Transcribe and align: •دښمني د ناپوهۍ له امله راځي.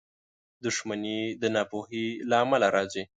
•دښمني 0.65 1.19
د 1.41 1.43
ناپوهۍ 1.55 2.07
له 2.29 2.35
امله 2.43 2.67
راځي. 2.75 3.03